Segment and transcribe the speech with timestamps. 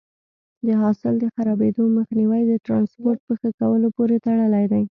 [0.65, 4.83] د حاصل د خرابېدو مخنیوی د ټرانسپورټ په ښه کولو پورې تړلی دی.